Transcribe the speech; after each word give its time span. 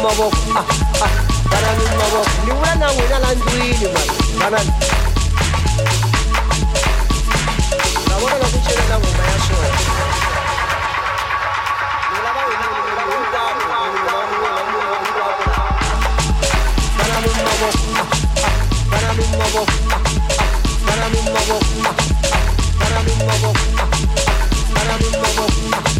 mabok 0.00 0.32
ah 0.56 0.64
ah 1.04 1.12
Kanan 1.50 1.76
mabok 2.00 2.26
Ni 2.48 2.52
wala 2.56 2.72
na 2.80 2.88
wala 2.88 3.16
lang 3.20 3.36
duwili 3.36 3.86
man 3.92 4.08
Kanan 4.40 4.66
Nawala 8.08 8.36
na 8.40 8.46
kung 8.48 8.64
sila 8.64 8.84
lang 8.88 9.02
umaya 9.04 9.36
siya 9.44 9.68
Wala 12.16 12.30
ba 12.32 12.40
wala 12.48 12.66
wala 12.72 13.02
wala 13.04 13.28
Kanan 16.96 17.24
mabok 17.36 17.76
ah 17.92 18.00
ah 18.00 18.08
Kanan 18.88 19.16
mabok 19.36 19.68
ah 19.68 20.00
ah 20.00 20.02
Kanan 20.88 21.12
mabok 21.28 21.64
ah 21.68 21.92
ah 21.92 21.94
Kanan 22.80 23.08
mabok 23.28 23.58
ah 23.60 23.84
ah 23.84 23.88
Kanan 24.72 25.02
mabok 25.20 25.52
ah 25.60 25.84
ah 25.84 25.99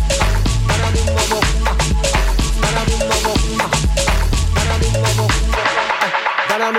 Para 6.61 6.73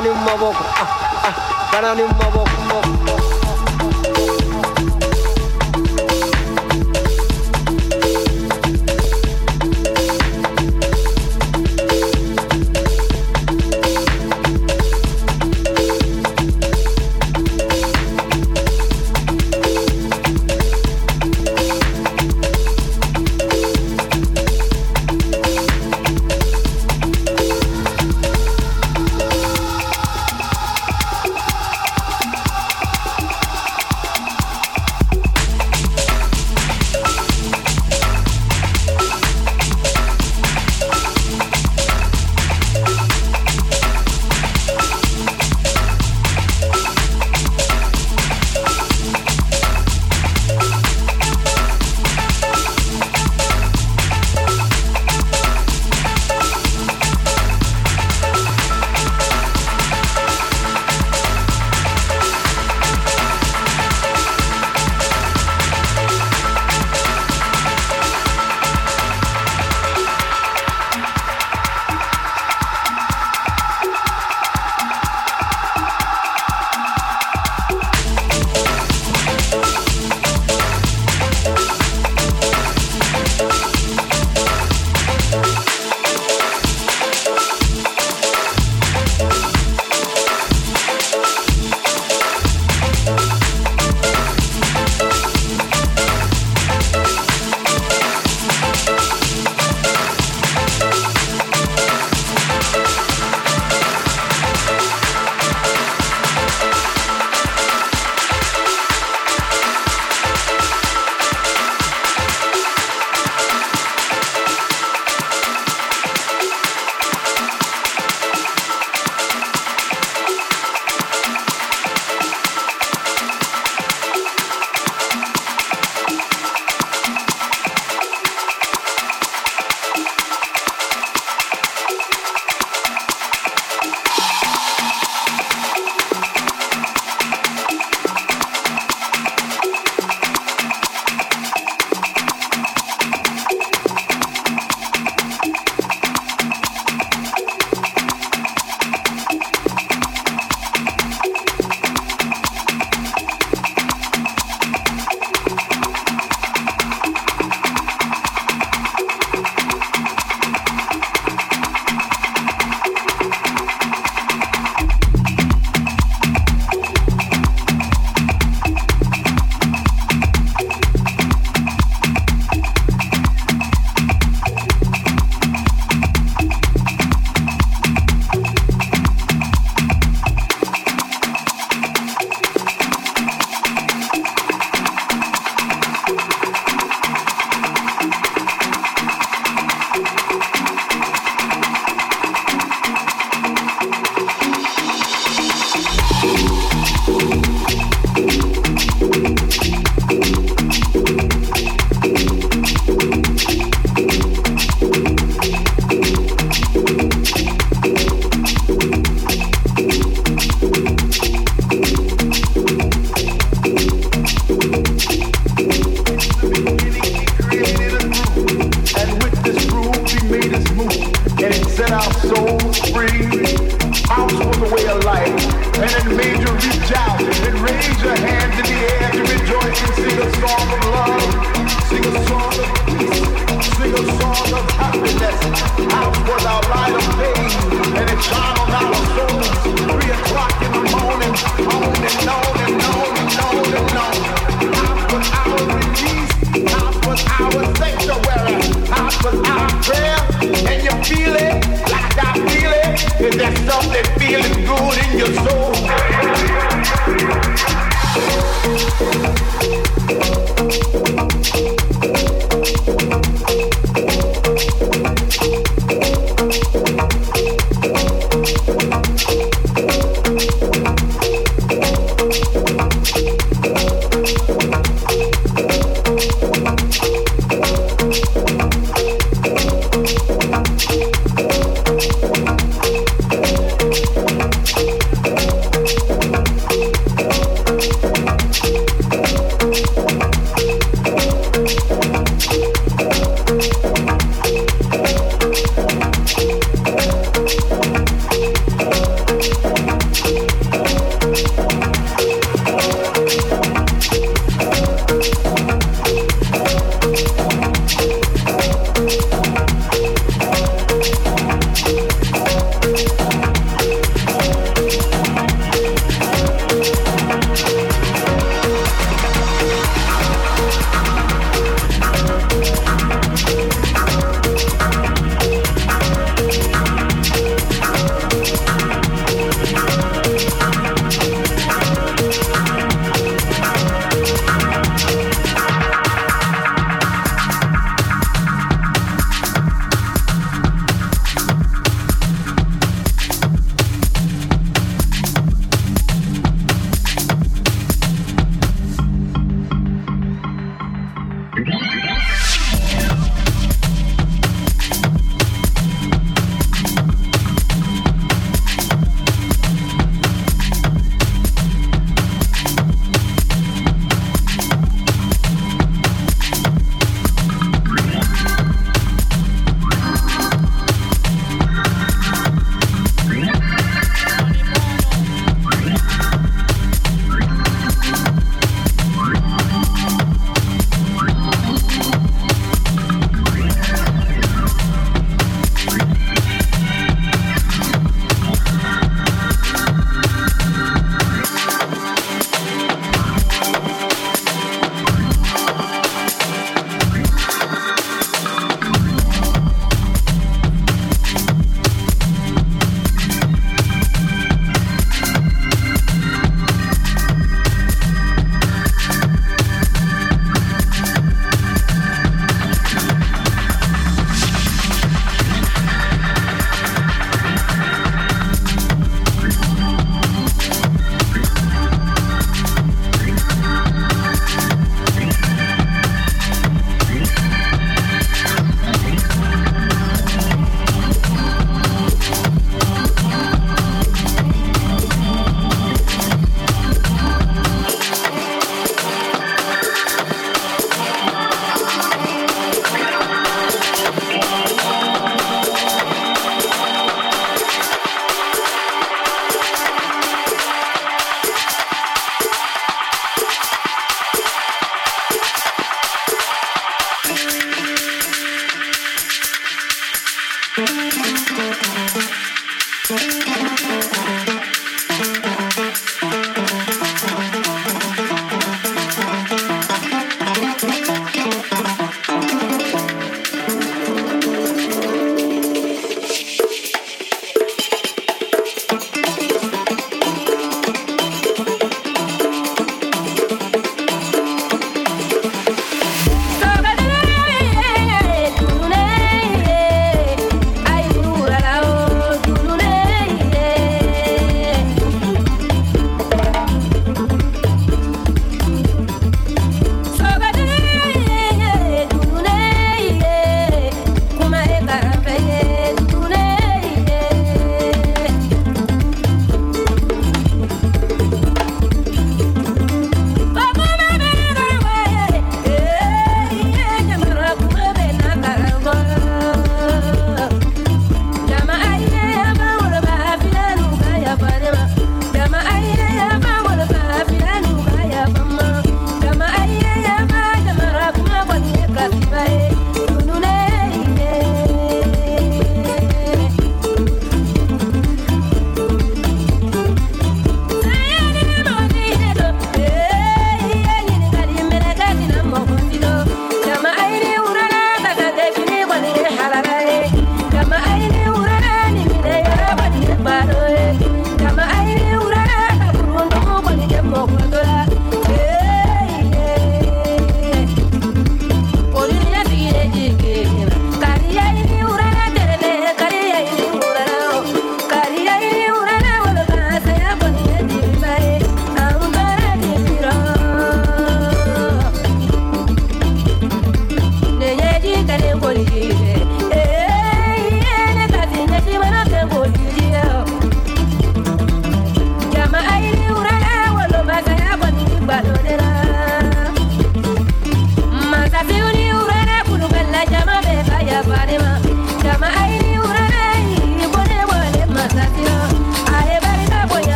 ni 0.00 0.08
un 0.08 0.24
mobo, 0.24 0.52
para 1.70 1.94
ni 1.94 2.02
un 2.02 2.08
mobo, 2.08 2.44
mobo. 2.68 3.17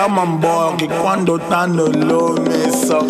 Windek 0.00 0.06
en 0.06 0.06
Tamambong, 0.06 0.88
quando 1.02 1.38
tanto 1.38 1.88
lo 1.88 2.34
me 2.34 2.70
so 2.70 3.06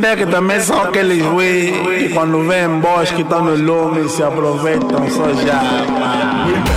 direttamente 0.00 0.72
aquele 0.72 1.20
joelho 1.20 1.92
e 1.94 2.08
quando 2.10 2.46
vem 2.46 2.80
bosque 2.80 3.24
tá 3.24 3.40
no 3.40 3.54
lume 3.54 4.08
se 4.08 4.22
aproveita, 4.22 4.96
só 5.10 5.32
já. 5.34 6.75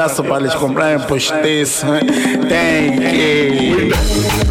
Para 0.00 0.08
partir 0.08 0.20
o 0.20 0.24
braço 0.24 0.24
para 0.24 0.40
eles 0.40 0.54
comprarem 0.54 1.06
postiço, 1.06 1.86
tem 2.48 2.98
que. 2.98 4.49